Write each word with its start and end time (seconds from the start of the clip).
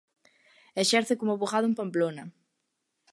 Exerce 0.83 1.17
como 1.19 1.33
avogado 1.33 1.65
en 1.67 1.77
Pamplona. 1.79 2.23